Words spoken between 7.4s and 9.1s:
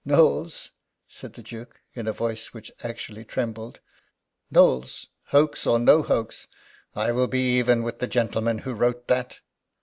even with the gentleman who wrote